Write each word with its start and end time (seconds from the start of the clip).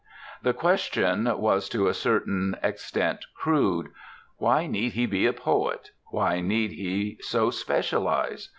The 0.41 0.55
question 0.55 1.25
was 1.37 1.69
to 1.69 1.87
a 1.87 1.93
certain 1.93 2.55
extent 2.63 3.23
crude, 3.35 3.89
"Why 4.37 4.65
need 4.65 4.93
he 4.93 5.05
be 5.05 5.27
a 5.27 5.31
poet, 5.33 5.91
why 6.09 6.39
need 6.41 6.71
he 6.71 7.19
so 7.21 7.51
specialise?" 7.51 8.49